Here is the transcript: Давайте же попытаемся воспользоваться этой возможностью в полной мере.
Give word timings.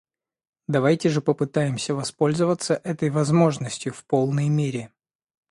Давайте 0.67 1.09
же 1.09 1.21
попытаемся 1.21 1.93
воспользоваться 1.93 2.73
этой 2.73 3.11
возможностью 3.11 3.93
в 3.93 4.03
полной 4.05 4.49
мере. 4.49 4.91